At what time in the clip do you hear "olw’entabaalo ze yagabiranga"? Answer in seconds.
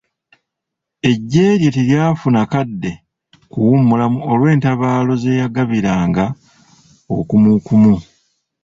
4.31-6.25